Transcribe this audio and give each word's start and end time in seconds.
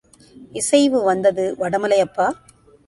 இசைவு 0.55 1.03
வந்தது 1.03 1.45
வடமலை 1.59 1.99
அப்பா! 1.99 2.27